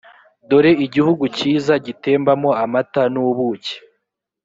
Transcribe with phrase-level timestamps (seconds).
[0.49, 3.75] dore igihugu cyiza gitembamo amata n’ ubuki